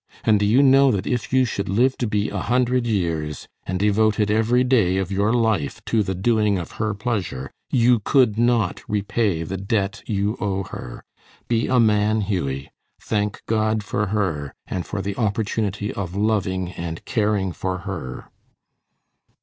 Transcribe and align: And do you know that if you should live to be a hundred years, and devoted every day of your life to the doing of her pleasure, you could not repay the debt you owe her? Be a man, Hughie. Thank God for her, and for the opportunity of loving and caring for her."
And 0.23 0.39
do 0.39 0.47
you 0.47 0.63
know 0.63 0.89
that 0.91 1.05
if 1.05 1.31
you 1.31 1.45
should 1.45 1.69
live 1.69 1.95
to 1.99 2.07
be 2.07 2.29
a 2.31 2.39
hundred 2.39 2.87
years, 2.87 3.47
and 3.67 3.77
devoted 3.77 4.31
every 4.31 4.63
day 4.63 4.97
of 4.97 5.11
your 5.11 5.31
life 5.31 5.79
to 5.85 6.01
the 6.01 6.15
doing 6.15 6.57
of 6.57 6.71
her 6.81 6.95
pleasure, 6.95 7.51
you 7.69 7.99
could 7.99 8.35
not 8.35 8.81
repay 8.89 9.43
the 9.43 9.57
debt 9.57 10.01
you 10.07 10.37
owe 10.39 10.63
her? 10.63 11.03
Be 11.47 11.67
a 11.67 11.79
man, 11.79 12.21
Hughie. 12.21 12.71
Thank 12.99 13.43
God 13.45 13.83
for 13.83 14.07
her, 14.07 14.55
and 14.65 14.87
for 14.87 15.03
the 15.03 15.15
opportunity 15.17 15.93
of 15.93 16.15
loving 16.15 16.71
and 16.71 17.05
caring 17.05 17.51
for 17.51 17.77
her." 17.81 18.25